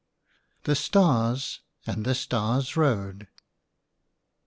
THE 0.63 0.73
STARS 0.73 1.59
AND 1.85 2.05
THE 2.05 2.15
STARS' 2.15 2.75
ROAD. 2.75 3.27